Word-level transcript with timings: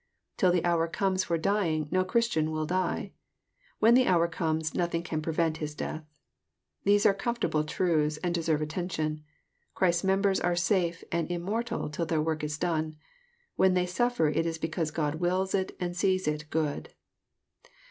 Till 0.35 0.51
the 0.51 0.65
hour 0.65 0.87
comes 0.87 1.23
for 1.23 1.37
dying 1.37 1.87
no 1.91 2.03
Christian 2.03 2.49
will 2.49 2.65
die. 2.65 3.11
When 3.77 3.93
the 3.93 4.07
hour 4.07 4.27
comes 4.27 4.73
nothing 4.73 5.03
can 5.03 5.21
prevent 5.21 5.57
his 5.57 5.75
death. 5.75 6.03
These 6.83 7.05
are 7.05 7.13
comfortable 7.13 7.63
truths, 7.63 8.17
and 8.23 8.33
deserve 8.33 8.63
attention. 8.63 9.23
Christ's 9.75 10.03
members 10.03 10.39
are 10.39 10.55
safe 10.55 11.03
and 11.11 11.29
immortal 11.29 11.87
till 11.87 12.07
their 12.07 12.19
work 12.19 12.43
is 12.43 12.57
done. 12.57 12.95
When 13.57 13.75
they 13.75 13.85
suffer 13.85 14.27
it 14.29 14.47
is 14.47 14.57
because 14.57 14.89
God 14.89 15.19
wills 15.19 15.53
it 15.53 15.75
and 15.79 15.95
sees 15.95 16.27
it 16.27 16.45
good. 16.49 16.95